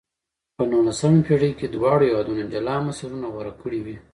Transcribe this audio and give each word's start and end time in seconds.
په 0.55 0.63
نولسمه 0.71 1.21
پېړۍ 1.27 1.51
کې 1.59 1.67
دواړو 1.75 2.07
هېوادونو 2.09 2.43
جلا 2.53 2.75
مسیرونه 2.87 3.27
غوره 3.33 3.53
کړې 3.61 3.79
وې. 3.85 3.97